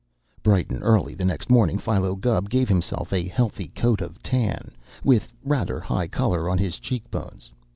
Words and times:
Bright 0.41 0.71
and 0.71 0.81
early 0.81 1.13
next 1.15 1.51
morning, 1.51 1.77
Philo 1.77 2.15
Gubb 2.15 2.49
gave 2.49 2.67
himself 2.67 3.13
a 3.13 3.27
healthy 3.27 3.67
coat 3.67 4.01
of 4.01 4.23
tan, 4.23 4.71
with 5.03 5.27
rather 5.43 5.79
high 5.79 6.07
color 6.07 6.49
on 6.49 6.57
his 6.57 6.79
cheek 6.79 7.11
bones. 7.11 7.51